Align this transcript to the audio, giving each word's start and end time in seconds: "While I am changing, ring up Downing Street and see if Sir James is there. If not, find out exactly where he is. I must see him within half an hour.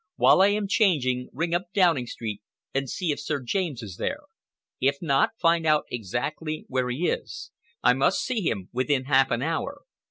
"While 0.15 0.41
I 0.41 0.47
am 0.47 0.67
changing, 0.67 1.29
ring 1.31 1.53
up 1.53 1.71
Downing 1.75 2.07
Street 2.07 2.41
and 2.73 2.89
see 2.89 3.11
if 3.11 3.19
Sir 3.19 3.39
James 3.39 3.83
is 3.83 3.97
there. 3.97 4.21
If 4.79 4.97
not, 4.99 5.37
find 5.39 5.63
out 5.67 5.85
exactly 5.91 6.65
where 6.69 6.89
he 6.89 7.07
is. 7.07 7.51
I 7.83 7.93
must 7.93 8.21
see 8.25 8.41
him 8.41 8.69
within 8.73 9.03
half 9.05 9.29
an 9.29 9.43
hour. 9.43 9.81